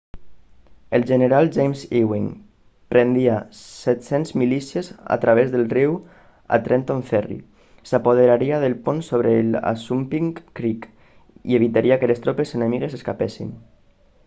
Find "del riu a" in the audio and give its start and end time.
5.55-6.57